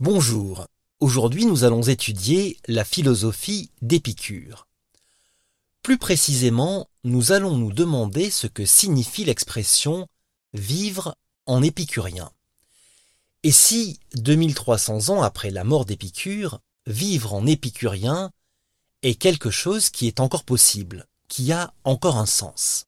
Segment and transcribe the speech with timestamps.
[0.00, 0.68] Bonjour.
[1.00, 4.68] Aujourd'hui, nous allons étudier la philosophie d'Épicure.
[5.82, 10.06] Plus précisément, nous allons nous demander ce que signifie l'expression
[10.52, 11.16] vivre
[11.46, 12.30] en épicurien.
[13.42, 18.30] Et si, 2300 ans après la mort d'Épicure, vivre en épicurien
[19.02, 22.84] est quelque chose qui est encore possible, qui a encore un sens?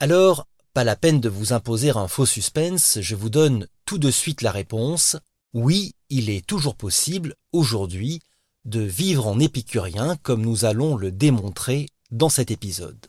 [0.00, 4.10] Alors, pas la peine de vous imposer un faux suspense, je vous donne tout de
[4.10, 5.18] suite la réponse.
[5.54, 8.20] Oui, il est toujours possible, aujourd'hui,
[8.64, 13.06] de vivre en épicurien comme nous allons le démontrer dans cet épisode.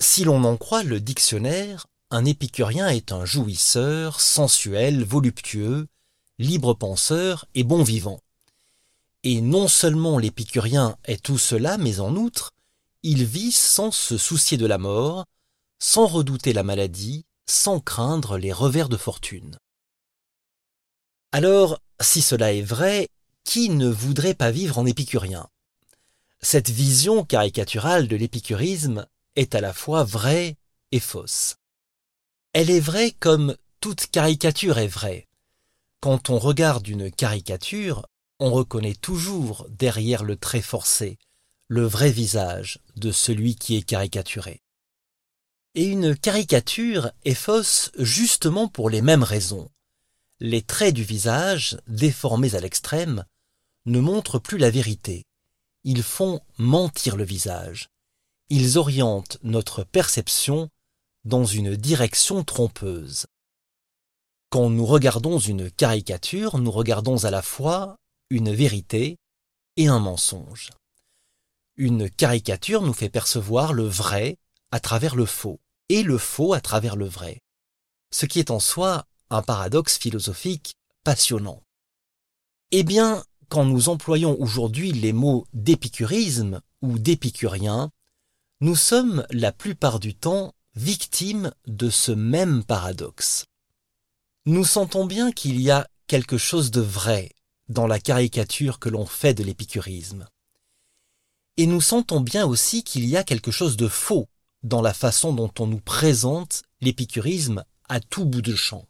[0.00, 5.88] Si l'on en croit le dictionnaire, un épicurien est un jouisseur, sensuel, voluptueux,
[6.38, 8.20] libre penseur et bon vivant.
[9.24, 12.52] Et non seulement l'épicurien est tout cela, mais en outre,
[13.02, 15.24] il vit sans se soucier de la mort,
[15.80, 19.58] sans redouter la maladie, sans craindre les revers de fortune.
[21.32, 23.08] Alors, si cela est vrai,
[23.44, 25.48] qui ne voudrait pas vivre en épicurien?
[26.40, 30.56] Cette vision caricaturale de l'épicurisme est à la fois vraie
[30.92, 31.56] et fausse.
[32.52, 35.26] Elle est vraie comme toute caricature est vraie.
[36.00, 38.06] Quand on regarde une caricature,
[38.38, 41.18] on reconnaît toujours derrière le trait forcé
[41.68, 44.62] le vrai visage de celui qui est caricaturé.
[45.74, 49.70] Et une caricature est fausse justement pour les mêmes raisons.
[50.40, 53.24] Les traits du visage, déformés à l'extrême,
[53.86, 55.24] ne montrent plus la vérité.
[55.82, 57.88] Ils font mentir le visage.
[58.48, 60.70] Ils orientent notre perception
[61.24, 63.26] dans une direction trompeuse.
[64.50, 67.96] Quand nous regardons une caricature, nous regardons à la fois
[68.30, 69.18] une vérité
[69.76, 70.70] et un mensonge.
[71.76, 74.38] Une caricature nous fait percevoir le vrai
[74.70, 77.40] à travers le faux, et le faux à travers le vrai,
[78.10, 81.62] ce qui est en soi un paradoxe philosophique passionnant.
[82.70, 87.90] Eh bien, quand nous employons aujourd'hui les mots d'épicurisme ou d'épicurien,
[88.60, 93.46] nous sommes la plupart du temps victimes de ce même paradoxe.
[94.46, 97.30] Nous sentons bien qu'il y a quelque chose de vrai
[97.68, 100.26] dans la caricature que l'on fait de l'épicurisme.
[101.56, 104.28] Et nous sentons bien aussi qu'il y a quelque chose de faux
[104.62, 108.87] dans la façon dont on nous présente l'épicurisme à tout bout de champ.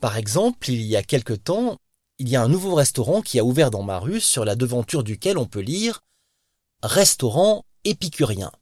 [0.00, 1.78] Par exemple, il y a quelque temps,
[2.18, 5.02] il y a un nouveau restaurant qui a ouvert dans ma rue sur la devanture
[5.02, 6.02] duquel on peut lire
[6.82, 8.52] Restaurant épicurien.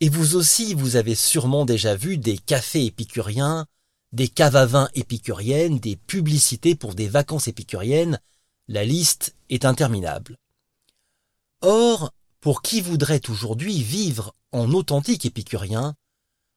[0.00, 3.66] Et vous aussi, vous avez sûrement déjà vu des cafés épicuriens,
[4.12, 8.20] des caves à vin épicuriennes, des publicités pour des vacances épicuriennes,
[8.68, 10.36] la liste est interminable.
[11.60, 15.94] Or, pour qui voudrait aujourd'hui vivre en authentique épicurien,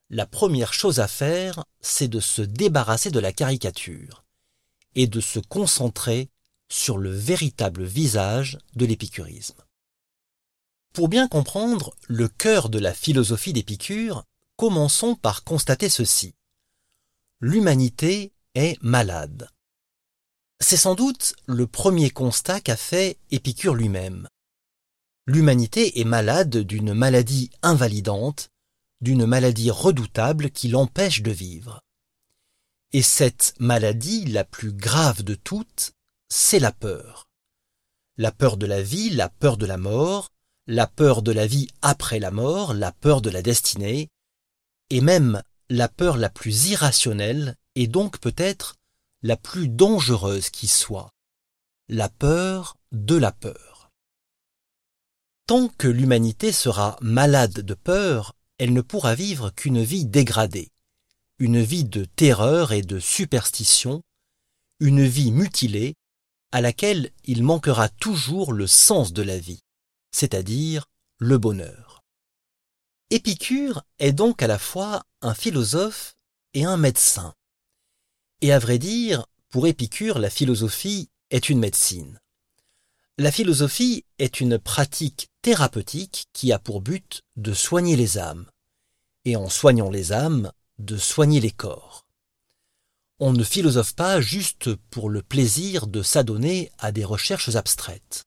[0.10, 4.24] la première chose à faire, c'est de se débarrasser de la caricature
[4.96, 6.30] et de se concentrer
[6.70, 9.64] sur le véritable visage de l'épicurisme.
[10.94, 14.24] Pour bien comprendre le cœur de la philosophie d'Épicure,
[14.56, 16.34] commençons par constater ceci.
[17.42, 19.50] L'humanité est malade.
[20.62, 24.30] C'est sans doute le premier constat qu'a fait Épicure lui-même.
[25.28, 28.52] L'humanité est malade d'une maladie invalidante,
[29.06, 31.80] d'une maladie redoutable qui l'empêche de vivre.
[32.92, 35.92] Et cette maladie la plus grave de toutes,
[36.28, 37.30] c'est la peur.
[38.18, 40.32] La peur de la vie, la peur de la mort,
[40.66, 44.10] la peur de la vie après la mort, la peur de la destinée,
[44.90, 48.74] et même la peur la plus irrationnelle et donc peut-être
[49.22, 51.12] la plus dangereuse qui soit,
[51.90, 53.92] la peur de la peur.
[55.46, 60.72] Tant que l'humanité sera malade de peur, elle ne pourra vivre qu'une vie dégradée,
[61.40, 64.02] une vie de terreur et de superstition,
[64.80, 65.96] une vie mutilée,
[66.52, 69.62] à laquelle il manquera toujours le sens de la vie
[70.16, 70.86] c'est-à-dire
[71.18, 72.02] le bonheur.
[73.10, 76.16] Épicure est donc à la fois un philosophe
[76.54, 77.34] et un médecin.
[78.40, 82.22] Et à vrai dire, pour Épicure, la philosophie est une médecine.
[83.18, 88.46] La philosophie est une pratique thérapeutique qui a pour but de soigner les âmes,
[89.24, 92.06] et en soignant les âmes, de soigner les corps.
[93.20, 98.26] On ne philosophe pas juste pour le plaisir de s'adonner à des recherches abstraites.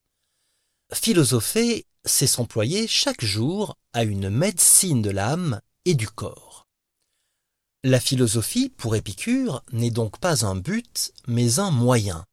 [0.95, 6.67] Philosopher, c'est s'employer chaque jour à une médecine de l'âme et du corps.
[7.85, 12.25] La philosophie, pour Épicure, n'est donc pas un but, mais un moyen.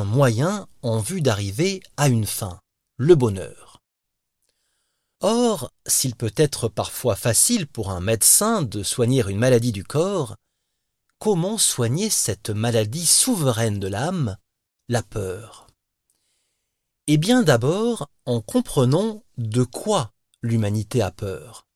[0.00, 2.60] Moyen en vue d'arriver à une fin,
[2.96, 3.82] le bonheur.
[5.20, 10.36] Or, s'il peut être parfois facile pour un médecin de soigner une maladie du corps,
[11.18, 14.36] comment soigner cette maladie souveraine de l'âme,
[14.88, 15.68] la peur?
[17.06, 21.66] Eh bien d'abord en comprenant de quoi l'humanité a peur.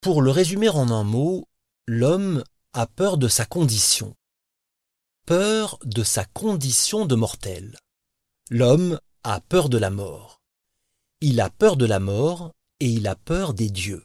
[0.00, 1.48] Pour le résumer en un mot,
[1.86, 2.42] l'homme
[2.72, 4.14] a peur de sa condition.
[5.24, 7.78] Peur de sa condition de mortel.
[8.50, 10.40] L'homme a peur de la mort.
[11.20, 14.04] Il a peur de la mort et il a peur des dieux.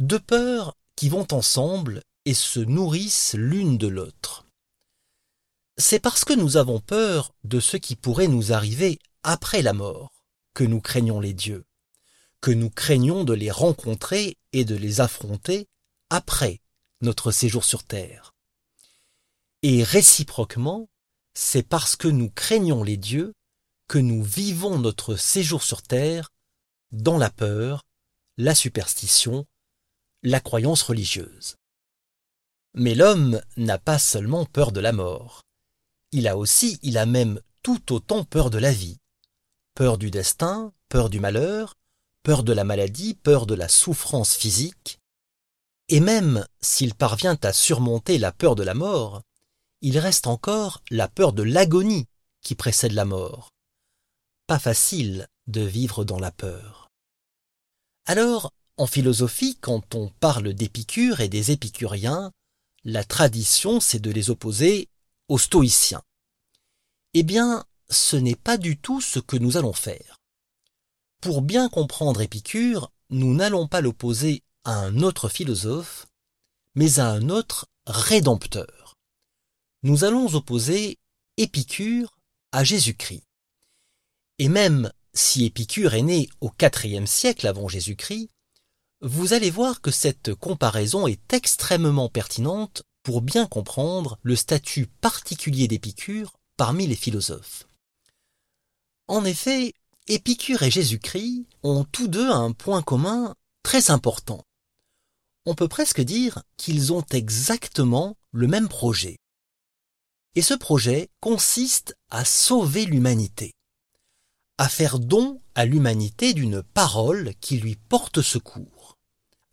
[0.00, 4.44] Deux peurs qui vont ensemble et se nourrissent l'une de l'autre.
[5.78, 10.24] C'est parce que nous avons peur de ce qui pourrait nous arriver après la mort
[10.52, 11.64] que nous craignons les dieux,
[12.40, 15.68] que nous craignons de les rencontrer et de les affronter
[16.10, 16.60] après
[17.02, 18.31] notre séjour sur terre.
[19.62, 20.88] Et réciproquement,
[21.34, 23.32] c'est parce que nous craignons les dieux
[23.88, 26.30] que nous vivons notre séjour sur terre
[26.90, 27.84] dans la peur,
[28.38, 29.46] la superstition,
[30.22, 31.56] la croyance religieuse.
[32.74, 35.42] Mais l'homme n'a pas seulement peur de la mort.
[36.10, 38.98] Il a aussi, il a même tout autant peur de la vie.
[39.74, 41.74] Peur du destin, peur du malheur,
[42.22, 44.98] peur de la maladie, peur de la souffrance physique.
[45.88, 49.22] Et même s'il parvient à surmonter la peur de la mort,
[49.82, 52.06] il reste encore la peur de l'agonie
[52.40, 53.50] qui précède la mort.
[54.46, 56.88] Pas facile de vivre dans la peur.
[58.06, 62.32] Alors, en philosophie, quand on parle d'Épicure et des épicuriens,
[62.84, 64.88] la tradition, c'est de les opposer
[65.28, 66.02] aux stoïciens.
[67.14, 70.18] Eh bien, ce n'est pas du tout ce que nous allons faire.
[71.20, 76.06] Pour bien comprendre Épicure, nous n'allons pas l'opposer à un autre philosophe,
[76.74, 78.81] mais à un autre rédempteur.
[79.84, 80.98] Nous allons opposer
[81.36, 82.16] Épicure
[82.52, 83.24] à Jésus-Christ.
[84.38, 88.28] Et même si Épicure est né au IVe siècle avant Jésus-Christ,
[89.00, 95.66] vous allez voir que cette comparaison est extrêmement pertinente pour bien comprendre le statut particulier
[95.66, 97.66] d'Épicure parmi les philosophes.
[99.08, 99.74] En effet,
[100.06, 104.44] Épicure et Jésus-Christ ont tous deux un point commun très important.
[105.44, 109.18] On peut presque dire qu'ils ont exactement le même projet.
[110.34, 113.54] Et ce projet consiste à sauver l'humanité,
[114.58, 118.72] à faire don à l'humanité d'une parole qui lui porte secours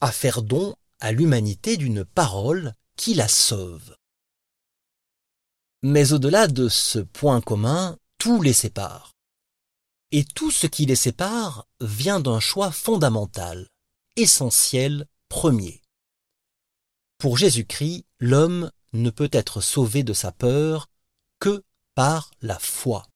[0.01, 3.95] à faire don à l'humanité d'une parole qui la sauve.
[5.81, 9.13] Mais au-delà de ce point commun, tout les sépare.
[10.11, 13.69] Et tout ce qui les sépare vient d'un choix fondamental,
[14.15, 15.81] essentiel, premier.
[17.17, 20.89] Pour Jésus-Christ, l'homme ne peut être sauvé de sa peur
[21.39, 21.63] que
[21.95, 23.07] par la foi.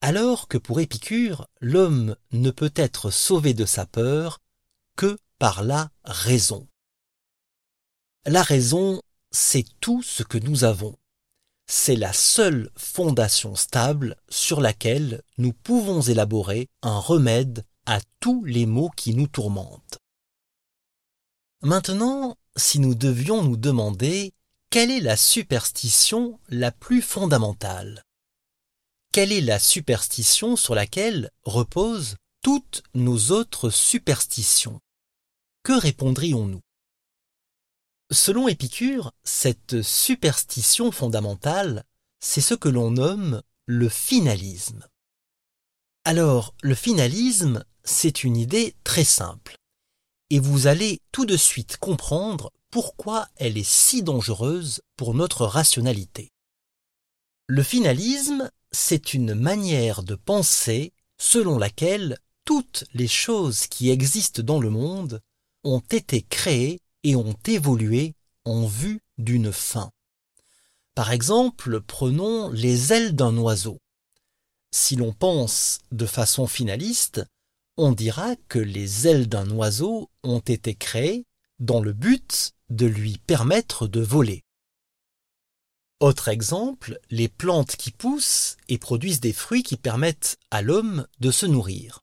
[0.00, 4.40] Alors que pour Épicure, l'homme ne peut être sauvé de sa peur
[4.96, 6.68] que par la raison.
[8.26, 10.96] La raison, c'est tout ce que nous avons.
[11.66, 18.66] C'est la seule fondation stable sur laquelle nous pouvons élaborer un remède à tous les
[18.66, 19.98] maux qui nous tourmentent.
[21.62, 24.32] Maintenant, si nous devions nous demander
[24.72, 28.02] quelle est la superstition la plus fondamentale?
[29.12, 34.80] Quelle est la superstition sur laquelle reposent toutes nos autres superstitions?
[35.62, 36.62] Que répondrions-nous?
[38.10, 41.84] Selon Épicure, cette superstition fondamentale,
[42.20, 44.88] c'est ce que l'on nomme le finalisme.
[46.06, 49.54] Alors, le finalisme, c'est une idée très simple,
[50.30, 56.32] et vous allez tout de suite comprendre pourquoi elle est si dangereuse pour notre rationalité.
[57.46, 64.58] Le finalisme, c'est une manière de penser selon laquelle toutes les choses qui existent dans
[64.58, 65.20] le monde
[65.64, 68.14] ont été créés et ont évolué
[68.46, 69.90] en vue d'une fin.
[70.94, 73.78] Par exemple, prenons les ailes d'un oiseau.
[74.70, 77.22] Si l'on pense de façon finaliste,
[77.76, 81.26] on dira que les ailes d'un oiseau ont été créées
[81.62, 84.42] dans le but de lui permettre de voler.
[86.00, 91.30] Autre exemple, les plantes qui poussent et produisent des fruits qui permettent à l'homme de
[91.30, 92.00] se nourrir.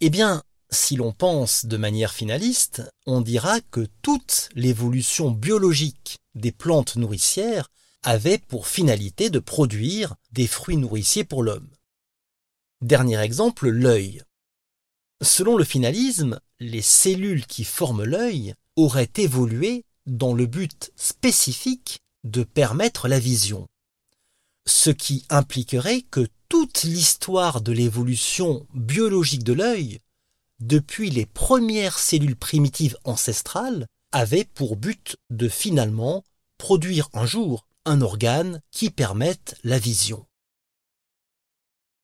[0.00, 6.50] Eh bien, si l'on pense de manière finaliste, on dira que toute l'évolution biologique des
[6.50, 7.68] plantes nourricières
[8.02, 11.70] avait pour finalité de produire des fruits nourriciers pour l'homme.
[12.80, 14.24] Dernier exemple, l'œil.
[15.22, 22.42] Selon le finalisme, les cellules qui forment l'œil auraient évolué dans le but spécifique de
[22.42, 23.68] permettre la vision.
[24.66, 30.00] Ce qui impliquerait que toute l'histoire de l'évolution biologique de l'œil
[30.60, 36.24] depuis les premières cellules primitives ancestrales avait pour but de finalement
[36.58, 40.26] produire un jour un organe qui permette la vision.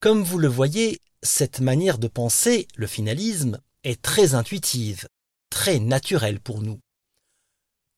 [0.00, 5.08] Comme vous le voyez, cette manière de penser, le finalisme, est très intuitive,
[5.50, 6.78] très naturelle pour nous.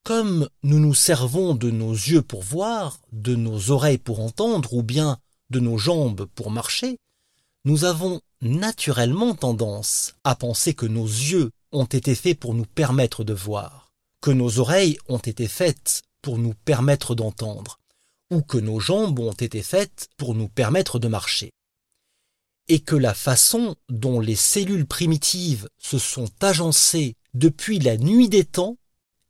[0.05, 4.83] Comme nous nous servons de nos yeux pour voir, de nos oreilles pour entendre, ou
[4.83, 5.19] bien
[5.51, 6.97] de nos jambes pour marcher,
[7.65, 13.25] nous avons naturellement tendance à penser que nos yeux ont été faits pour nous permettre
[13.25, 17.79] de voir, que nos oreilles ont été faites pour nous permettre d'entendre,
[18.31, 21.51] ou que nos jambes ont été faites pour nous permettre de marcher.
[22.69, 28.45] Et que la façon dont les cellules primitives se sont agencées depuis la nuit des
[28.45, 28.77] temps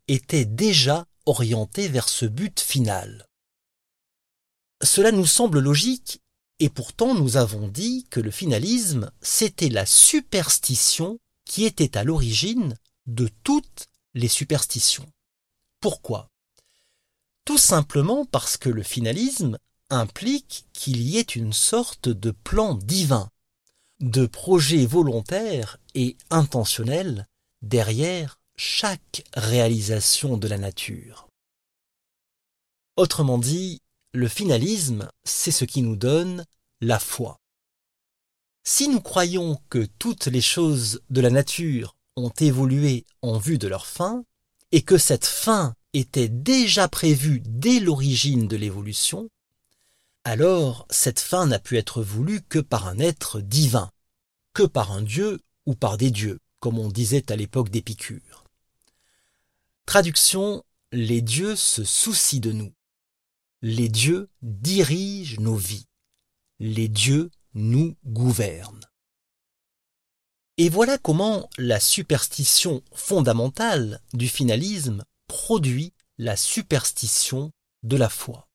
[0.09, 3.27] était déjà orientée vers ce but final.
[4.83, 6.21] Cela nous semble logique,
[6.59, 12.75] et pourtant nous avons dit que le finalisme, c'était la superstition qui était à l'origine
[13.07, 15.11] de toutes les superstitions.
[15.81, 16.29] Pourquoi?
[17.45, 19.59] Tout simplement parce que le finalisme
[19.91, 23.29] implique qu'il y ait une sorte de plan divin,
[24.01, 27.27] de projet volontaire et intentionnel
[27.63, 31.29] derrière chaque réalisation de la nature.
[32.97, 33.81] Autrement dit,
[34.13, 36.45] le finalisme, c'est ce qui nous donne
[36.81, 37.39] la foi.
[38.65, 43.69] Si nous croyons que toutes les choses de la nature ont évolué en vue de
[43.69, 44.25] leur fin,
[44.73, 49.29] et que cette fin était déjà prévue dès l'origine de l'évolution,
[50.25, 53.91] alors cette fin n'a pu être voulue que par un être divin,
[54.53, 58.45] que par un dieu ou par des dieux, comme on disait à l'époque d'Épicure.
[59.87, 60.63] Traduction,
[60.93, 62.73] les dieux se soucient de nous.
[63.63, 65.87] Les dieux dirigent nos vies.
[66.59, 68.87] Les dieux nous gouvernent.
[70.59, 77.51] Et voilà comment la superstition fondamentale du finalisme produit la superstition
[77.83, 78.50] de la foi.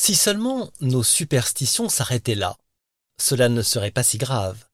[0.00, 2.56] Si seulement nos superstitions s'arrêtaient là,
[3.20, 4.64] cela ne serait pas si grave.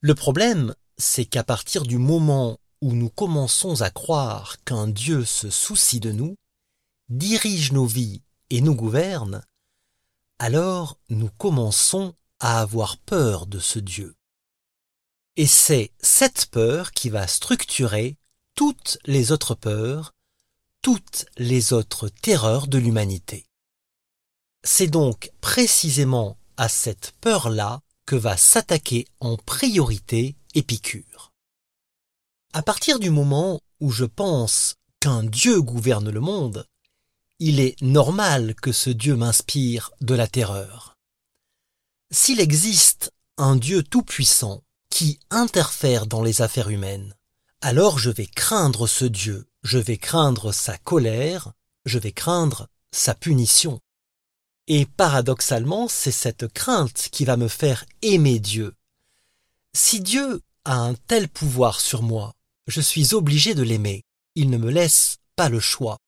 [0.00, 5.48] Le problème, c'est qu'à partir du moment où nous commençons à croire qu'un Dieu se
[5.48, 6.36] soucie de nous,
[7.08, 8.20] dirige nos vies
[8.50, 9.42] et nous gouverne,
[10.38, 14.14] alors nous commençons à avoir peur de ce Dieu.
[15.36, 18.18] Et c'est cette peur qui va structurer
[18.54, 20.12] toutes les autres peurs,
[20.82, 23.48] toutes les autres terreurs de l'humanité.
[24.66, 31.32] C'est donc précisément à cette peur-là que va s'attaquer en priorité Épicure.
[32.54, 36.66] À partir du moment où je pense qu'un Dieu gouverne le monde,
[37.40, 40.96] il est normal que ce Dieu m'inspire de la terreur.
[42.10, 47.14] S'il existe un Dieu tout-puissant qui interfère dans les affaires humaines,
[47.60, 51.52] alors je vais craindre ce Dieu, je vais craindre sa colère,
[51.84, 53.80] je vais craindre sa punition.
[54.66, 58.74] Et paradoxalement, c'est cette crainte qui va me faire aimer Dieu.
[59.74, 62.32] Si Dieu a un tel pouvoir sur moi,
[62.66, 64.02] je suis obligé de l'aimer.
[64.34, 65.98] Il ne me laisse pas le choix.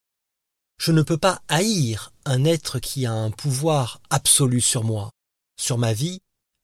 [0.78, 5.10] Je ne peux pas haïr un être qui a un pouvoir absolu sur moi,
[5.58, 6.20] sur ma vie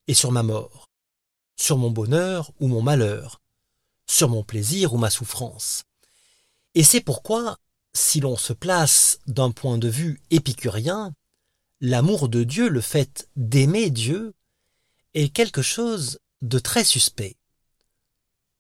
[0.06, 0.87] et sur ma mort,
[1.58, 3.40] sur mon bonheur ou mon malheur,
[4.08, 5.82] sur mon plaisir ou ma souffrance.
[6.75, 7.58] Et c'est pourquoi,
[7.94, 11.12] si l'on se place d'un point de vue épicurien,
[11.82, 14.34] l'amour de Dieu, le fait d'aimer Dieu,
[15.14, 17.36] est quelque chose de très suspect.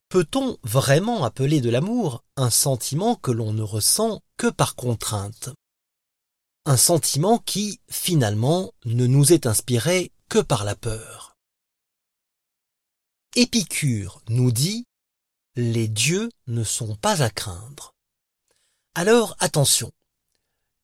[0.08, 5.50] Peut-on vraiment appeler de l'amour un sentiment que l'on ne ressent que par contrainte?
[6.66, 11.36] Un sentiment qui, finalement, ne nous est inspiré que par la peur.
[13.36, 14.84] Épicure nous dit
[15.54, 17.94] Les dieux ne sont pas à craindre.
[18.94, 19.92] Alors attention,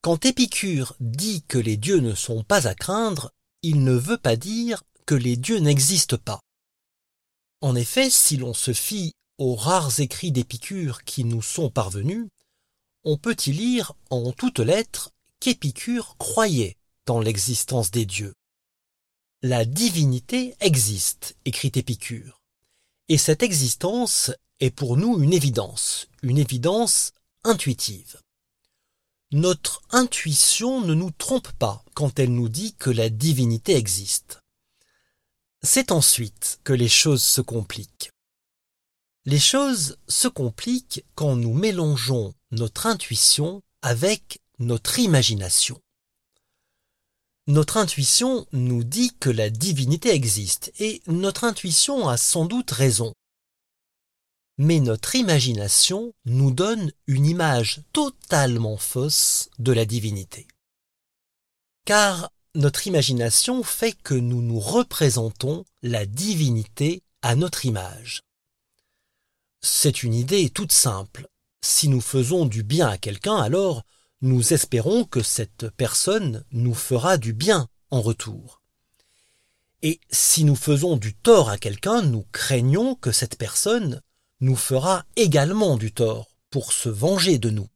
[0.00, 4.36] quand Épicure dit que les dieux ne sont pas à craindre, il ne veut pas
[4.36, 6.40] dire que les dieux n'existent pas.
[7.60, 12.28] En effet, si l'on se fie aux rares écrits d'Épicure qui nous sont parvenus,
[13.04, 16.76] on peut y lire en toutes lettres qu'Épicure croyait
[17.06, 18.34] dans l'existence des dieux.
[19.42, 22.40] La divinité existe, écrit Épicure,
[23.08, 27.12] et cette existence est pour nous une évidence, une évidence
[27.44, 28.20] intuitive.
[29.30, 34.40] Notre intuition ne nous trompe pas quand elle nous dit que la divinité existe.
[35.62, 38.10] C'est ensuite que les choses se compliquent.
[39.26, 45.78] Les choses se compliquent quand nous mélangeons notre intuition avec notre imagination.
[47.48, 53.12] Notre intuition nous dit que la divinité existe, et notre intuition a sans doute raison.
[54.58, 60.48] Mais notre imagination nous donne une image totalement fausse de la divinité.
[61.84, 68.22] Car notre imagination fait que nous nous représentons la divinité à notre image.
[69.60, 71.28] C'est une idée toute simple.
[71.62, 73.84] Si nous faisons du bien à quelqu'un, alors
[74.22, 78.60] nous espérons que cette personne nous fera du bien en retour.
[79.82, 84.02] Et si nous faisons du tort à quelqu'un, nous craignons que cette personne
[84.40, 87.68] nous fera également du tort pour se venger de nous.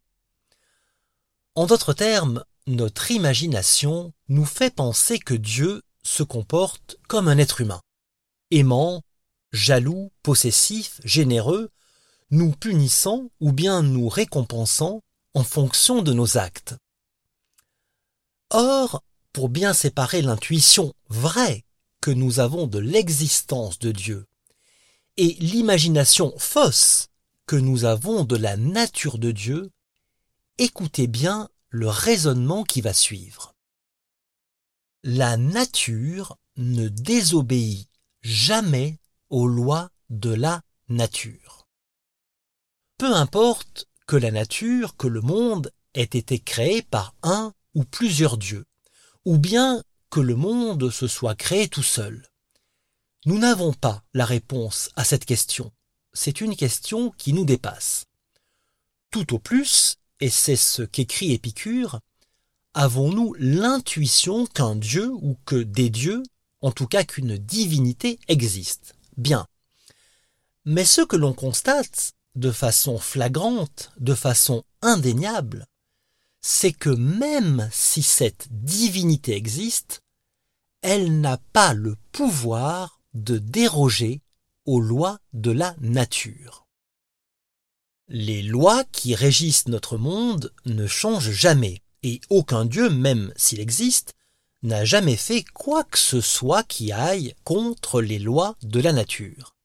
[1.55, 7.61] En d'autres termes, notre imagination nous fait penser que Dieu se comporte comme un être
[7.61, 7.81] humain,
[8.51, 9.03] aimant,
[9.53, 11.71] jaloux, possessif, généreux,
[12.31, 15.03] nous punissant ou bien nous récompensant
[15.35, 16.75] en fonction de nos actes.
[18.51, 19.03] Or,
[19.33, 21.65] pour bien séparer l'intuition vraie
[22.01, 24.27] que nous avons de l'existence de Dieu
[25.17, 27.09] et l'imagination fausse
[27.47, 29.71] que nous avons de la nature de Dieu,
[30.59, 33.55] écoutez bien le raisonnement qui va suivre.
[35.03, 37.89] La nature ne désobéit
[38.21, 38.99] jamais
[39.31, 41.67] aux lois de la nature.
[42.99, 48.39] Peu importe que la nature, que le monde ait été créé par un ou plusieurs
[48.39, 48.67] dieux,
[49.25, 52.32] ou bien que le monde se soit créé tout seul.
[53.25, 55.71] Nous n'avons pas la réponse à cette question.
[56.13, 58.07] C'est une question qui nous dépasse.
[59.13, 62.01] Tout au plus, et c'est ce qu'écrit Épicure,
[62.75, 66.25] avons-nous l'intuition qu'un dieu ou que des dieux,
[66.63, 68.97] en tout cas qu'une divinité existe?
[69.17, 69.47] Bien.
[70.65, 75.67] Mais ce que l'on constate, de façon flagrante, de façon indéniable,
[76.41, 80.03] c'est que même si cette divinité existe,
[80.81, 84.21] elle n'a pas le pouvoir de déroger
[84.65, 86.67] aux lois de la nature.
[88.09, 94.15] Les lois qui régissent notre monde ne changent jamais, et aucun dieu, même s'il existe,
[94.63, 99.57] n'a jamais fait quoi que ce soit qui aille contre les lois de la nature.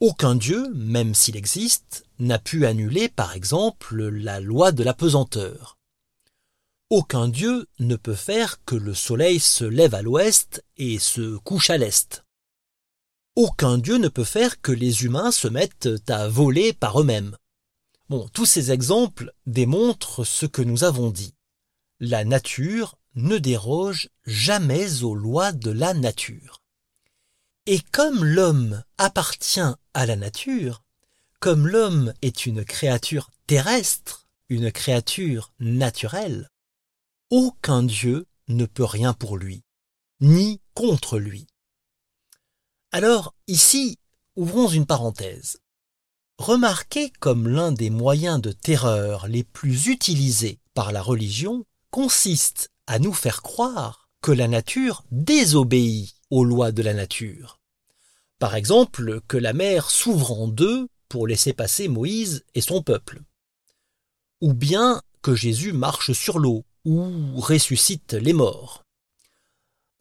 [0.00, 5.78] Aucun dieu, même s'il existe, n'a pu annuler par exemple la loi de la pesanteur.
[6.90, 11.70] Aucun dieu ne peut faire que le soleil se lève à l'ouest et se couche
[11.70, 12.23] à l'est.
[13.36, 17.36] Aucun dieu ne peut faire que les humains se mettent à voler par eux-mêmes.
[18.08, 21.34] Bon, tous ces exemples démontrent ce que nous avons dit.
[21.98, 26.62] La nature ne déroge jamais aux lois de la nature.
[27.66, 29.60] Et comme l'homme appartient
[29.94, 30.84] à la nature,
[31.40, 36.50] comme l'homme est une créature terrestre, une créature naturelle,
[37.30, 39.64] aucun Dieu ne peut rien pour lui,
[40.20, 41.46] ni contre lui.
[42.94, 43.98] Alors, ici,
[44.36, 45.58] ouvrons une parenthèse.
[46.38, 53.00] Remarquez comme l'un des moyens de terreur les plus utilisés par la religion consiste à
[53.00, 57.58] nous faire croire que la nature désobéit aux lois de la nature.
[58.38, 63.22] Par exemple, que la mer s'ouvre en deux pour laisser passer Moïse et son peuple.
[64.40, 68.83] Ou bien que Jésus marche sur l'eau ou ressuscite les morts.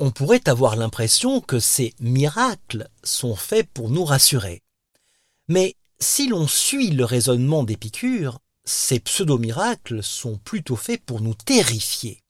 [0.05, 4.61] On pourrait avoir l'impression que ces miracles sont faits pour nous rassurer.
[5.47, 12.21] Mais si l'on suit le raisonnement d'Épicure, ces pseudo-miracles sont plutôt faits pour nous terrifier.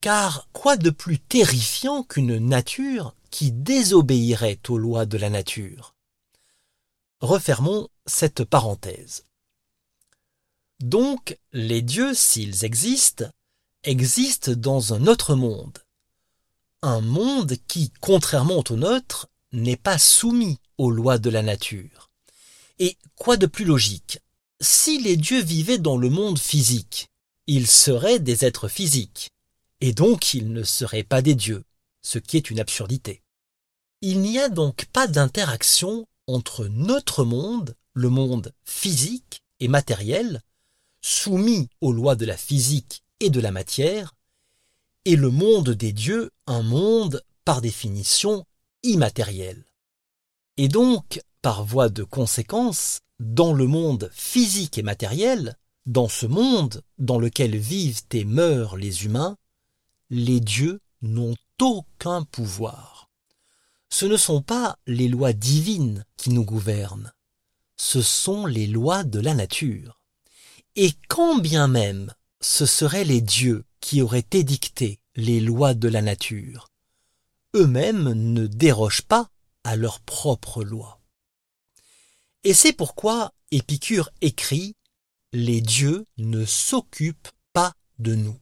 [0.00, 5.94] Car quoi de plus terrifiant qu'une nature qui désobéirait aux lois de la nature?
[7.20, 9.26] Refermons cette parenthèse.
[10.80, 13.30] Donc, les dieux, s'ils existent,
[13.84, 15.78] existent dans un autre monde.
[16.82, 22.10] Un monde qui, contrairement au nôtre, n'est pas soumis aux lois de la nature.
[22.78, 24.20] Et quoi de plus logique?
[24.60, 27.08] Si les dieux vivaient dans le monde physique,
[27.46, 29.30] ils seraient des êtres physiques
[29.80, 31.64] et donc ils ne seraient pas des dieux,
[32.02, 33.22] ce qui est une absurdité.
[34.00, 40.42] Il n'y a donc pas d'interaction entre notre monde, le monde physique et matériel,
[41.00, 44.14] soumis aux lois de la physique et de la matière,
[45.08, 48.44] et le monde des dieux, un monde par définition
[48.82, 49.64] immatériel.
[50.58, 56.82] Et donc, par voie de conséquence, dans le monde physique et matériel, dans ce monde
[56.98, 59.38] dans lequel vivent et meurent les humains,
[60.10, 63.08] les dieux n'ont aucun pouvoir.
[63.88, 67.14] Ce ne sont pas les lois divines qui nous gouvernent,
[67.78, 70.02] ce sont les lois de la nature.
[70.76, 76.02] Et quand bien même ce seraient les dieux qui auraient édicté les lois de la
[76.02, 76.68] nature,
[77.54, 79.30] eux-mêmes ne dérogent pas
[79.64, 81.00] à leurs propres lois.
[82.44, 84.76] Et c'est pourquoi Épicure écrit
[85.32, 88.38] Les dieux ne s'occupent pas de nous.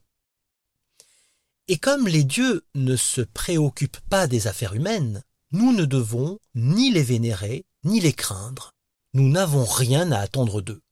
[1.69, 5.23] Et comme les dieux ne se préoccupent pas des affaires humaines,
[5.53, 8.73] nous ne devons ni les vénérer, ni les craindre.
[9.15, 10.83] Nous n'avons rien à attendre d'eux.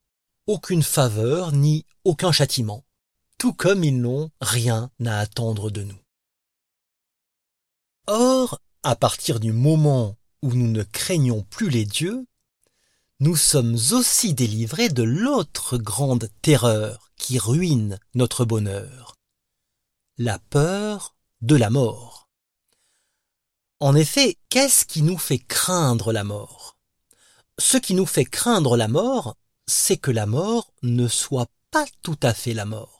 [0.47, 2.84] Aucune faveur, ni aucun châtiment.
[3.37, 5.99] Tout comme ils n'ont rien à attendre de nous.
[8.07, 12.25] Or, à partir du moment où nous ne craignons plus les dieux,
[13.19, 19.15] nous sommes aussi délivrés de l'autre grande terreur qui ruine notre bonheur,
[20.17, 22.29] la peur de la mort.
[23.79, 26.77] En effet, qu'est-ce qui nous fait craindre la mort?
[27.57, 29.35] Ce qui nous fait craindre la mort,
[29.67, 32.94] c'est que la mort ne soit pas tout à fait la mort.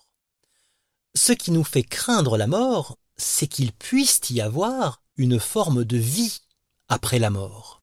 [1.16, 5.98] Ce qui nous fait craindre la mort, c'est qu'il puisse y avoir une forme de
[5.98, 6.40] vie
[6.90, 7.82] après la mort.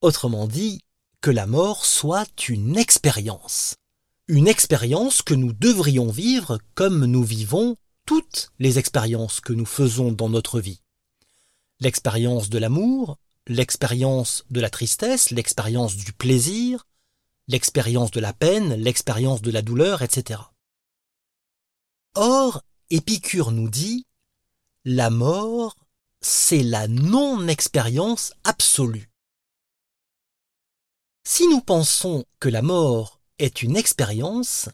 [0.00, 0.80] Autrement dit,
[1.20, 3.76] que la mort soit une expérience.
[4.28, 10.12] Une expérience que nous devrions vivre comme nous vivons toutes les expériences que nous faisons
[10.12, 10.82] dans notre vie.
[11.80, 16.86] L'expérience de l'amour, l'expérience de la tristesse, l'expérience du plaisir,
[17.48, 20.40] l'expérience de la peine, l'expérience de la douleur, etc.
[22.14, 24.06] Or, Épicure nous dit,
[24.84, 25.76] la mort,
[26.20, 29.10] c'est la non-expérience absolue.
[31.24, 34.68] Si nous pensons que la mort est une expérience,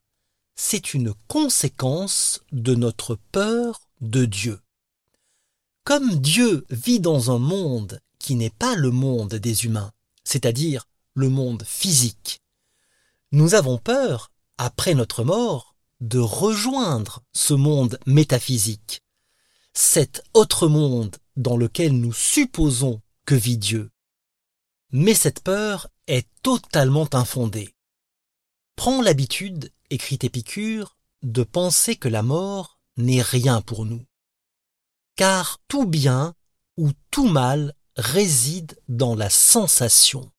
[0.55, 4.61] c'est une conséquence de notre peur de Dieu.
[5.85, 9.93] Comme Dieu vit dans un monde qui n'est pas le monde des humains,
[10.25, 12.43] c'est-à-dire le monde physique,
[13.33, 15.70] nous avons peur, après notre mort,
[16.01, 19.03] de rejoindre ce monde métaphysique,
[19.75, 23.91] cet autre monde dans lequel nous supposons que vit Dieu.
[24.93, 27.75] Mais cette peur est totalement infondée.
[28.77, 34.05] Prends l'habitude, écrit Épicure, de penser que la mort n'est rien pour nous.
[35.17, 36.35] Car tout bien
[36.77, 40.33] ou tout mal réside dans la sensation.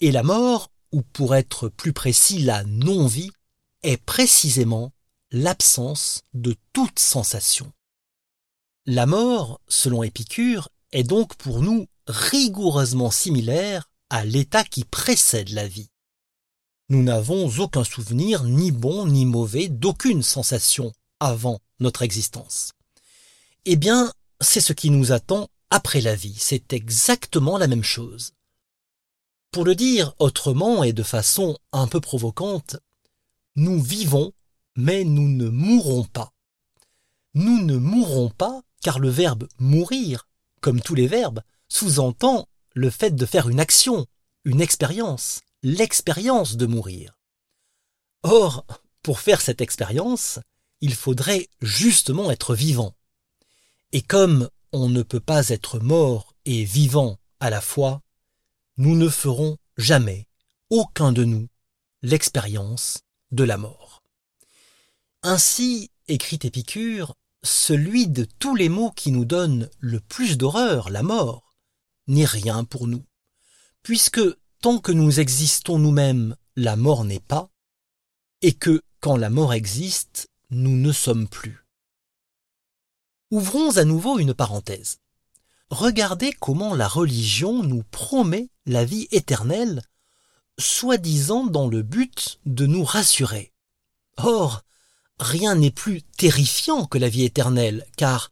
[0.00, 3.32] Et la mort, ou pour être plus précis la non-vie,
[3.82, 4.92] est précisément
[5.30, 7.72] l'absence de toute sensation.
[8.86, 15.66] La mort, selon Épicure, est donc pour nous rigoureusement similaire à l'état qui précède la
[15.66, 15.88] vie.
[16.88, 22.72] Nous n'avons aucun souvenir ni bon ni mauvais d'aucune sensation avant notre existence.
[23.64, 28.32] Eh bien, c'est ce qui nous attend après la vie, c'est exactement la même chose.
[29.52, 32.76] Pour le dire autrement et de façon un peu provocante,
[33.56, 34.32] nous vivons,
[34.76, 36.32] mais nous ne mourrons pas.
[37.34, 40.28] Nous ne mourrons pas car le verbe mourir,
[40.60, 44.06] comme tous les verbes, sous-entend le fait de faire une action,
[44.44, 47.16] une expérience, l'expérience de mourir.
[48.22, 48.66] Or,
[49.02, 50.38] pour faire cette expérience,
[50.80, 52.94] il faudrait justement être vivant.
[53.92, 58.00] Et comme on ne peut pas être mort et vivant à la fois,
[58.78, 60.26] nous ne ferons jamais,
[60.70, 61.48] aucun de nous,
[62.02, 64.02] l'expérience de la mort.
[65.22, 71.02] Ainsi, écrit Épicure, celui de tous les mots qui nous donnent le plus d'horreur, la
[71.02, 71.54] mort,
[72.06, 73.04] n'est rien pour nous,
[73.82, 74.20] puisque
[74.60, 77.50] tant que nous existons nous-mêmes, la mort n'est pas,
[78.42, 81.66] et que quand la mort existe, nous ne sommes plus.
[83.30, 84.98] Ouvrons à nouveau une parenthèse.
[85.70, 89.82] Regardez comment la religion nous promet la vie éternelle,
[90.58, 93.52] soi-disant dans le but de nous rassurer.
[94.16, 94.62] Or,
[95.18, 98.30] rien n'est plus terrifiant que la vie éternelle, car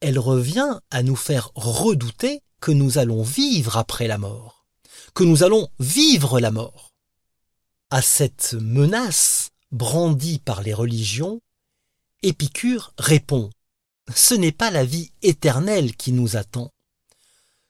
[0.00, 4.66] elle revient à nous faire redouter que nous allons vivre après la mort,
[5.14, 6.92] que nous allons vivre la mort.
[7.90, 11.40] À cette menace brandie par les religions,
[12.22, 13.50] Épicure répond
[14.12, 16.72] Ce n'est pas la vie éternelle qui nous attend.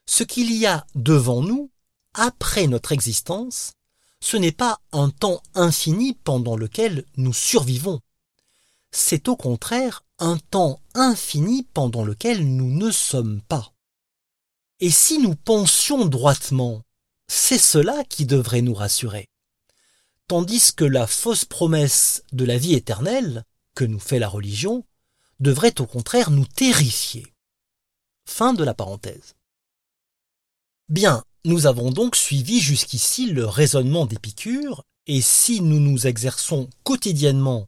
[0.07, 1.69] Ce qu'il y a devant nous,
[2.15, 3.73] après notre existence,
[4.21, 8.01] ce n'est pas un temps infini pendant lequel nous survivons.
[8.91, 13.71] C'est au contraire un temps infini pendant lequel nous ne sommes pas.
[14.79, 16.81] Et si nous pensions droitement,
[17.27, 19.29] c'est cela qui devrait nous rassurer.
[20.27, 23.43] Tandis que la fausse promesse de la vie éternelle,
[23.75, 24.85] que nous fait la religion,
[25.39, 27.25] devrait au contraire nous terrifier.
[28.25, 29.35] Fin de la parenthèse.
[30.87, 37.67] Bien, nous avons donc suivi jusqu'ici le raisonnement d'Épicure, et si nous nous exerçons quotidiennement,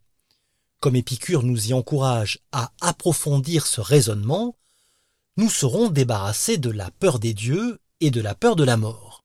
[0.80, 4.56] comme Épicure nous y encourage à approfondir ce raisonnement,
[5.36, 9.24] nous serons débarrassés de la peur des dieux et de la peur de la mort.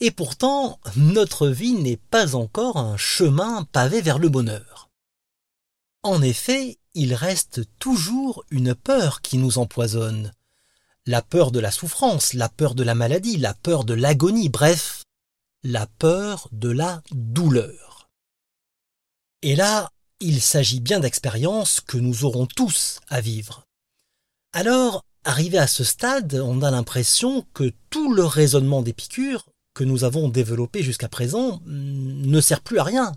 [0.00, 4.90] Et pourtant, notre vie n'est pas encore un chemin pavé vers le bonheur.
[6.02, 10.32] En effet, il reste toujours une peur qui nous empoisonne.
[11.06, 15.04] La peur de la souffrance, la peur de la maladie, la peur de l'agonie, bref,
[15.62, 18.08] la peur de la douleur.
[19.42, 19.88] Et là,
[20.18, 23.64] il s'agit bien d'expériences que nous aurons tous à vivre.
[24.52, 30.04] Alors, arrivé à ce stade, on a l'impression que tout le raisonnement d'Épicure que nous
[30.04, 33.12] avons développé jusqu'à présent mm, ne sert plus à rien.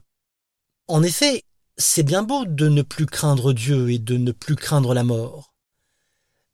[0.88, 1.44] En effet,
[1.78, 5.49] c'est bien beau de ne plus craindre Dieu et de ne plus craindre la mort.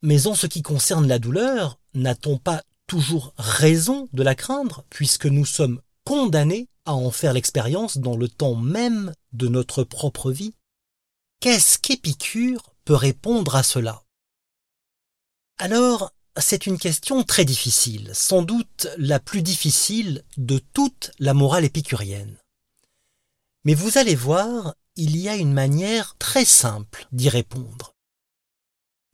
[0.06, 5.26] Mais en ce qui concerne la douleur, n'a-t-on pas toujours raison de la craindre, puisque
[5.26, 10.54] nous sommes condamnés à en faire l'expérience dans le temps même de notre propre vie?
[11.40, 14.04] Qu'est-ce qu'Épicure peut répondre à cela?
[15.58, 21.66] Alors, c'est une question très difficile, sans doute la plus difficile de toute la morale
[21.66, 22.38] épicurienne.
[23.64, 27.95] Mais vous allez voir, il y a une manière très simple d'y répondre.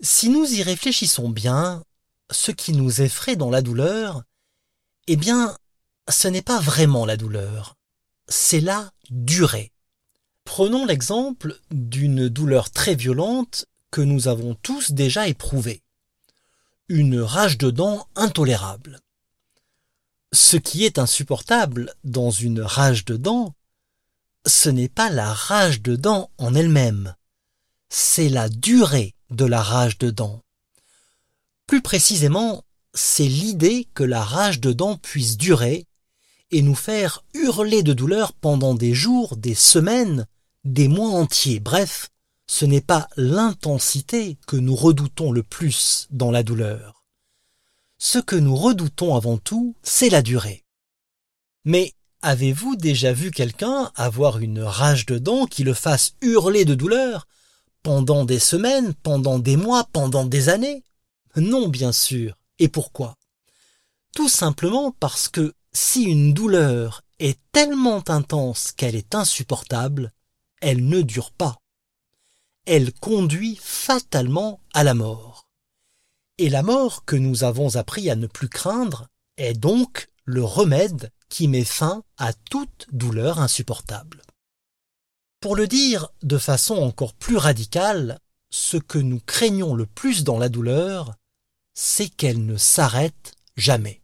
[0.03, 1.83] Si nous y réfléchissons bien,
[2.31, 4.23] ce qui nous effraie dans la douleur,
[5.05, 5.55] eh bien,
[6.09, 7.75] ce n'est pas vraiment la douleur,
[8.27, 9.71] c'est la durée.
[10.43, 15.83] Prenons l'exemple d'une douleur très violente que nous avons tous déjà éprouvée.
[16.89, 19.01] Une rage de dents intolérable.
[20.33, 23.53] Ce qui est insupportable dans une rage de dents,
[24.47, 27.15] ce n'est pas la rage de dents en elle-même,
[27.89, 30.41] c'est la durée de la rage de dents.
[31.67, 32.63] Plus précisément,
[32.93, 35.87] c'est l'idée que la rage de dents puisse durer
[36.51, 40.27] et nous faire hurler de douleur pendant des jours, des semaines,
[40.63, 41.59] des mois entiers.
[41.59, 42.09] Bref,
[42.47, 47.05] ce n'est pas l'intensité que nous redoutons le plus dans la douleur.
[47.97, 50.65] Ce que nous redoutons avant tout, c'est la durée.
[51.63, 56.75] Mais Avez-vous déjà vu quelqu'un avoir une rage de dents qui le fasse hurler de
[56.75, 57.27] douleur
[57.83, 60.83] pendant des semaines, pendant des mois, pendant des années
[61.35, 62.37] Non, bien sûr.
[62.59, 63.17] Et pourquoi?
[64.15, 70.11] Tout simplement parce que si une douleur est tellement intense qu'elle est insupportable,
[70.61, 71.57] elle ne dure pas.
[72.65, 75.47] Elle conduit fatalement à la mort.
[76.37, 81.11] Et la mort que nous avons appris à ne plus craindre est donc le remède
[81.29, 84.21] qui met fin à toute douleur insupportable.
[85.41, 88.19] Pour le dire de façon encore plus radicale,
[88.51, 91.15] ce que nous craignons le plus dans la douleur,
[91.73, 94.03] c'est qu'elle ne s'arrête jamais.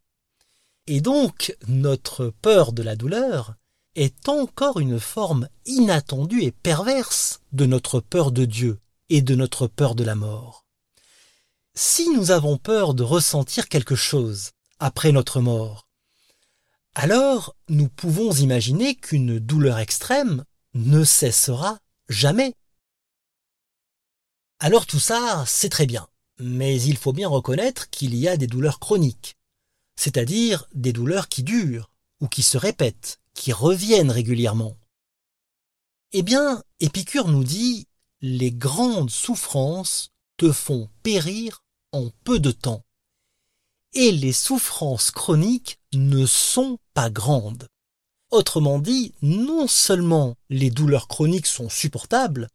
[0.87, 3.53] Et donc, notre peur de la douleur
[3.93, 9.67] est encore une forme inattendue et perverse de notre peur de Dieu et de notre
[9.67, 10.65] peur de la mort.
[11.75, 15.87] Si nous avons peur de ressentir quelque chose après notre mort,
[16.95, 22.53] alors nous pouvons imaginer qu'une douleur extrême ne cessera jamais.
[24.59, 26.07] Alors tout ça, c'est très bien,
[26.39, 29.37] mais il faut bien reconnaître qu'il y a des douleurs chroniques,
[29.95, 34.75] c'est-à-dire des douleurs qui durent, ou qui se répètent, qui reviennent régulièrement.
[36.13, 37.87] Eh bien, Épicure nous dit
[38.21, 42.83] les grandes souffrances te font périr en peu de temps
[43.93, 47.67] et les souffrances chroniques ne sont pas grandes.
[48.31, 52.49] Autrement dit, non seulement les douleurs chroniques sont supportables,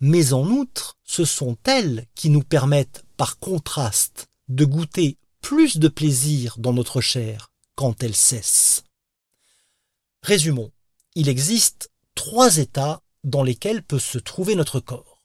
[0.00, 5.88] mais en outre, ce sont elles qui nous permettent, par contraste, de goûter plus de
[5.88, 8.84] plaisir dans notre chair quand elle cesse.
[10.22, 10.72] Résumons,
[11.14, 15.22] il existe trois états dans lesquels peut se trouver notre corps.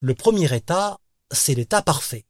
[0.00, 0.98] Le premier état,
[1.30, 2.26] c'est l'état parfait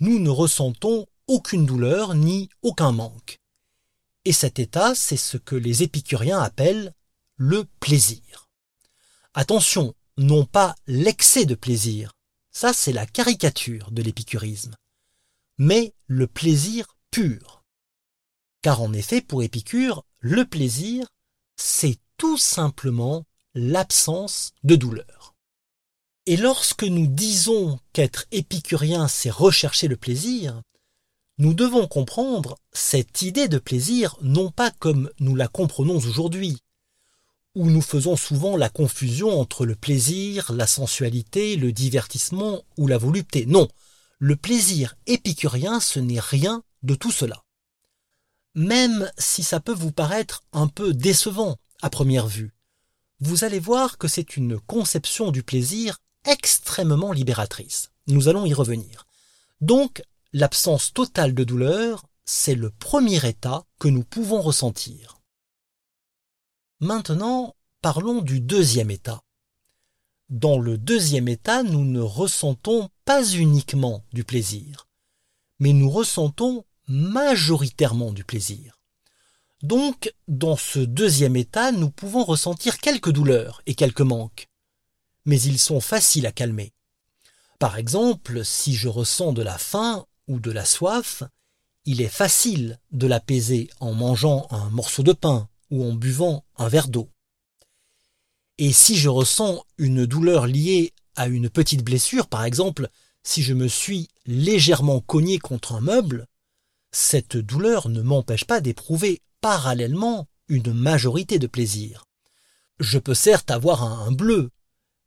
[0.00, 3.40] nous ne ressentons aucune douleur ni aucun manque.
[4.28, 6.92] Et cet état, c'est ce que les épicuriens appellent
[7.38, 8.50] le plaisir.
[9.32, 12.12] Attention, non pas l'excès de plaisir,
[12.50, 14.74] ça c'est la caricature de l'épicurisme,
[15.56, 17.64] mais le plaisir pur.
[18.60, 21.06] Car en effet, pour Épicure, le plaisir,
[21.56, 25.36] c'est tout simplement l'absence de douleur.
[26.26, 30.60] Et lorsque nous disons qu'être épicurien, c'est rechercher le plaisir,
[31.38, 36.62] nous devons comprendre cette idée de plaisir non pas comme nous la comprenons aujourd'hui,
[37.54, 42.98] où nous faisons souvent la confusion entre le plaisir, la sensualité, le divertissement ou la
[42.98, 43.46] volupté.
[43.46, 43.68] Non,
[44.18, 47.44] le plaisir épicurien, ce n'est rien de tout cela.
[48.54, 52.52] Même si ça peut vous paraître un peu décevant à première vue,
[53.20, 57.90] vous allez voir que c'est une conception du plaisir extrêmement libératrice.
[58.06, 59.06] Nous allons y revenir.
[59.60, 65.20] Donc, l'absence totale de douleur, c'est le premier état que nous pouvons ressentir.
[66.80, 69.22] Maintenant, parlons du deuxième état.
[70.28, 74.86] Dans le deuxième état, nous ne ressentons pas uniquement du plaisir,
[75.58, 78.78] mais nous ressentons majoritairement du plaisir.
[79.62, 84.48] Donc, dans ce deuxième état, nous pouvons ressentir quelques douleurs et quelques manques,
[85.24, 86.74] mais ils sont faciles à calmer.
[87.58, 91.24] Par exemple, si je ressens de la faim ou de la soif,
[91.84, 96.68] il est facile de l'apaiser en mangeant un morceau de pain ou en buvant un
[96.68, 97.08] verre d'eau.
[98.58, 102.88] Et si je ressens une douleur liée à une petite blessure, par exemple,
[103.22, 106.26] si je me suis légèrement cogné contre un meuble,
[106.90, 112.04] cette douleur ne m'empêche pas d'éprouver parallèlement une majorité de plaisir.
[112.80, 114.50] Je peux certes avoir un, bleu,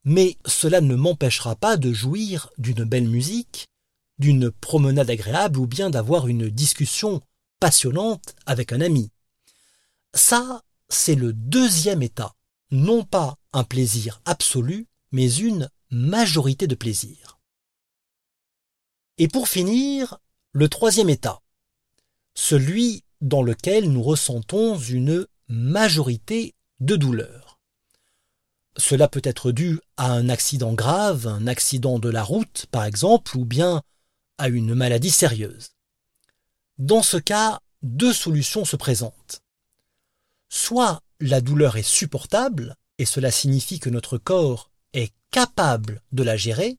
[0.04, 3.68] mais cela ne m'empêchera pas de jouir d'une belle musique,
[4.22, 7.22] d'une promenade agréable ou bien d'avoir une discussion
[7.60, 9.10] passionnante avec un ami.
[10.14, 12.36] Ça, c'est le deuxième état,
[12.70, 17.40] non pas un plaisir absolu, mais une majorité de plaisir.
[19.18, 20.20] Et pour finir,
[20.52, 21.42] le troisième état,
[22.36, 27.60] celui dans lequel nous ressentons une majorité de douleur.
[28.78, 33.36] Cela peut être dû à un accident grave, un accident de la route par exemple,
[33.36, 33.82] ou bien
[34.42, 35.70] à une maladie sérieuse.
[36.80, 39.44] Dans ce cas, deux solutions se présentent.
[40.50, 46.38] Soit la douleur est supportable, et cela signifie que notre corps est capable de la
[46.38, 46.78] gérer,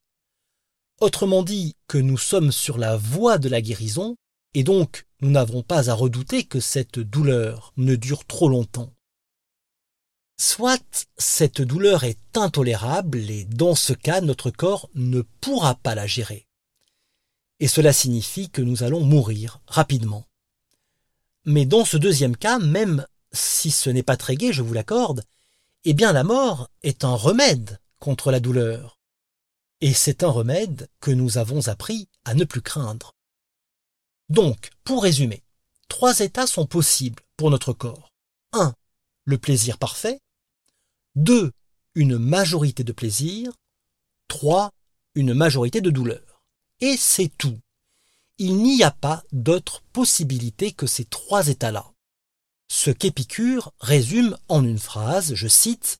[1.00, 4.16] autrement dit que nous sommes sur la voie de la guérison,
[4.54, 8.92] et donc nous n'avons pas à redouter que cette douleur ne dure trop longtemps.
[10.36, 16.08] Soit cette douleur est intolérable et dans ce cas notre corps ne pourra pas la
[16.08, 16.48] gérer.
[17.62, 20.26] Et cela signifie que nous allons mourir rapidement.
[21.44, 25.22] Mais dans ce deuxième cas, même si ce n'est pas très gai, je vous l'accorde,
[25.84, 28.98] eh bien la mort est un remède contre la douleur.
[29.80, 33.12] Et c'est un remède que nous avons appris à ne plus craindre.
[34.28, 35.44] Donc, pour résumer,
[35.86, 38.10] trois états sont possibles pour notre corps.
[38.54, 38.74] 1.
[39.24, 40.18] Le plaisir parfait.
[41.14, 41.52] 2.
[41.94, 43.52] Une majorité de plaisir.
[44.26, 44.72] 3.
[45.14, 46.31] Une majorité de douleur.
[46.82, 47.60] Et c'est tout.
[48.38, 51.92] Il n'y a pas d'autre possibilité que ces trois états-là.
[52.68, 55.98] Ce qu'Épicure résume en une phrase, je cite,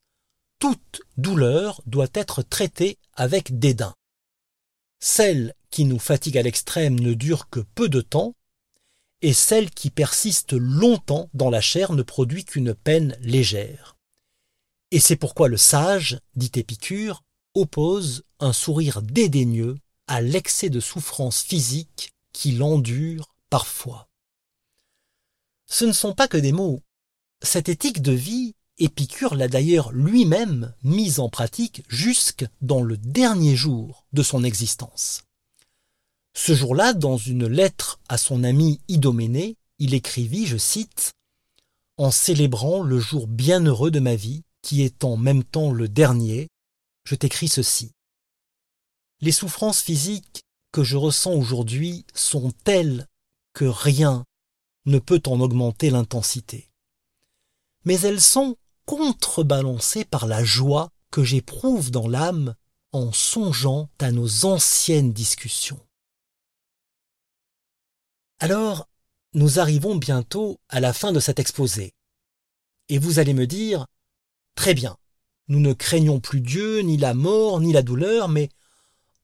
[0.59, 3.95] Toute douleur doit être traitée avec dédain.
[4.99, 8.35] Celle qui nous fatigue à l'extrême ne dure que peu de temps,
[9.21, 13.97] et celle qui persiste longtemps dans la chair ne produit qu'une peine légère.
[14.91, 17.23] Et c'est pourquoi le sage, dit Épicure,
[17.55, 24.09] oppose un sourire dédaigneux à l'excès de souffrance physique qu'il endure parfois.
[25.67, 26.83] Ce ne sont pas que des mots.
[27.43, 33.55] Cette éthique de vie Épicure l'a d'ailleurs lui-même mise en pratique jusque dans le dernier
[33.55, 35.25] jour de son existence.
[36.35, 41.13] Ce jour-là, dans une lettre à son ami Idoménée, il écrivit, je cite,
[41.99, 46.49] En célébrant le jour bienheureux de ma vie, qui est en même temps le dernier,
[47.05, 47.93] je t'écris ceci.
[49.23, 53.07] Les souffrances physiques que je ressens aujourd'hui sont telles
[53.53, 54.25] que rien
[54.85, 56.73] ne peut en augmenter l'intensité.
[57.85, 62.57] Mais elles sont contrebalancé par la joie que j'éprouve dans l'âme
[62.91, 65.81] en songeant à nos anciennes discussions.
[68.41, 68.89] Alors,
[69.35, 71.95] nous arrivons bientôt à la fin de cet exposé.
[72.89, 73.87] Et vous allez me dire,
[74.57, 74.97] très bien,
[75.47, 78.49] nous ne craignons plus Dieu, ni la mort, ni la douleur, mais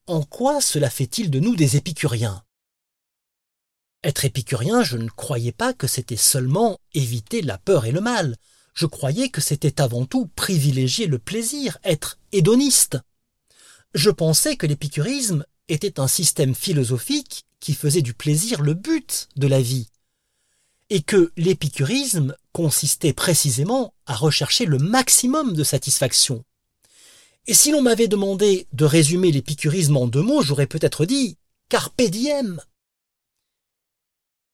[0.09, 2.43] en quoi cela fait-il de nous des épicuriens?
[4.03, 8.35] Être épicurien, je ne croyais pas que c'était seulement éviter la peur et le mal,
[8.73, 12.97] je croyais que c'était avant tout privilégier le plaisir, être hédoniste.
[13.93, 19.47] Je pensais que l'épicurisme était un système philosophique qui faisait du plaisir le but de
[19.47, 19.89] la vie,
[20.89, 26.43] et que l'épicurisme consistait précisément à rechercher le maximum de satisfaction.
[27.49, 31.35] Et si l'on m'avait demandé de résumer l'épicurisme en deux mots, j'aurais peut-être dit
[31.67, 32.61] carpe diem.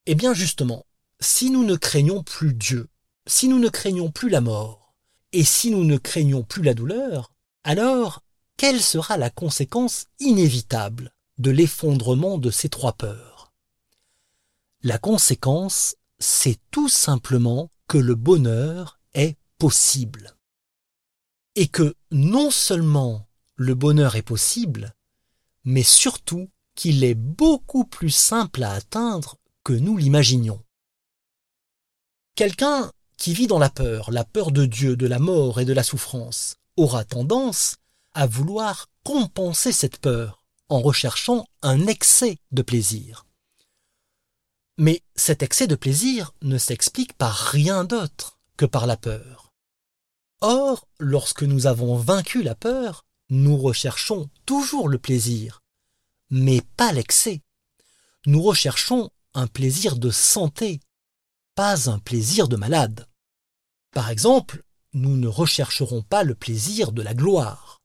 [0.06, 0.86] Eh bien justement,
[1.20, 2.88] si nous ne craignons plus Dieu,
[3.28, 4.96] si nous ne craignons plus la mort,
[5.34, 7.34] et si nous ne craignons plus la douleur,
[7.66, 8.24] alors
[8.56, 13.52] quelle sera la conséquence inévitable de l'effondrement de ces trois peurs?
[14.84, 20.35] La conséquence, c'est tout simplement que le bonheur est possible.
[21.56, 24.94] Et que non seulement le bonheur est possible,
[25.64, 30.62] mais surtout qu'il est beaucoup plus simple à atteindre que nous l'imaginions.
[32.36, 35.74] Quelqu'un qui vit dans la peur, la peur de Dieu, de la mort et de
[35.74, 37.78] la souffrance, aura tendance
[38.14, 43.26] à vouloir compenser cette peur en recherchant un excès de plaisir.
[44.78, 49.45] Mais cet excès de plaisir ne s'explique par rien d'autre que par la peur.
[50.42, 55.64] Or, lorsque nous avons vaincu la peur, nous recherchons toujours le plaisir,
[56.30, 57.42] mais pas l'excès.
[58.26, 60.80] Nous recherchons un plaisir de santé,
[61.56, 63.08] pas un plaisir de malade.
[63.92, 64.64] Par exemple,
[64.94, 67.82] nous ne rechercherons pas le plaisir de la gloire,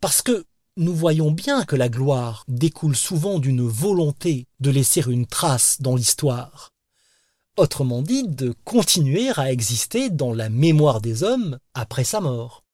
[0.00, 5.26] parce que nous voyons bien que la gloire découle souvent d'une volonté de laisser une
[5.26, 6.71] trace dans l'histoire.
[7.56, 12.64] Autrement dit, de continuer à exister dans la mémoire des hommes après sa mort.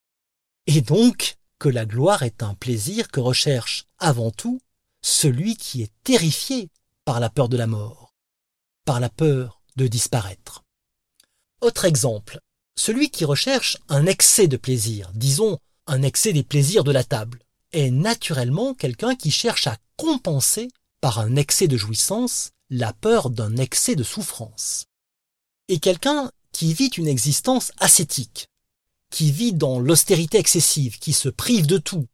[0.66, 4.60] Et donc que la gloire est un plaisir que recherche avant tout
[5.02, 6.70] celui qui est terrifié
[7.04, 8.14] par la peur de la mort,
[8.84, 10.62] par la peur de disparaître.
[11.60, 12.38] Autre exemple,
[12.76, 15.58] celui qui recherche un excès de plaisir, disons
[15.88, 20.68] un excès des plaisirs de la table, est naturellement quelqu'un qui cherche à compenser
[21.00, 24.86] par un excès de jouissance la peur d'un excès de souffrance.
[25.68, 28.48] Et quelqu'un qui vit une existence ascétique,
[29.10, 32.06] qui vit dans l'austérité excessive, qui se prive de tout,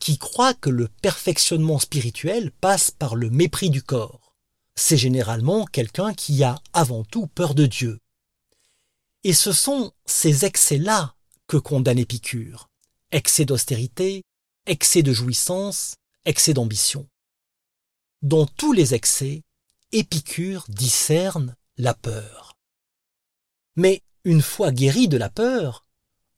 [0.00, 4.34] qui croit que le perfectionnement spirituel passe par le mépris du corps.
[4.76, 8.00] C'est généralement quelqu'un qui a avant tout peur de Dieu.
[9.22, 11.14] Et ce sont ces excès-là
[11.46, 12.68] que condamne Épicure.
[13.12, 14.24] Excès d'austérité,
[14.66, 17.08] excès de jouissance, excès d'ambition.
[18.22, 19.42] Dans tous les excès,
[19.96, 22.58] Épicure discerne la peur.
[23.76, 25.86] Mais une fois guéri de la peur,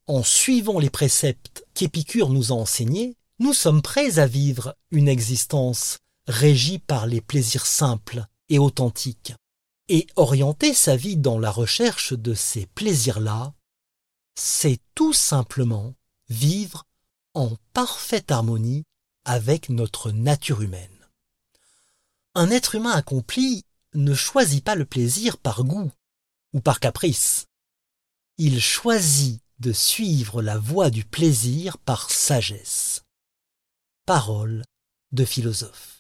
[0.07, 6.01] en suivant les préceptes qu'Épicure nous a enseignés, nous sommes prêts à vivre une existence
[6.27, 9.33] régie par les plaisirs simples et authentiques,
[9.89, 13.55] et orienter sa vie dans la recherche de ces plaisirs-là,
[14.35, 15.95] c'est tout simplement
[16.29, 16.85] vivre
[17.33, 18.85] en parfaite harmonie
[19.25, 20.96] avec notre nature humaine.
[22.39, 23.65] Un être humain accompli
[23.95, 25.91] ne choisit pas le plaisir par goût
[26.53, 27.47] ou par caprice.
[28.37, 33.05] Il choisit de suivre la voie du plaisir par sagesse.
[34.05, 34.67] Parole
[35.13, 35.96] de philosophe.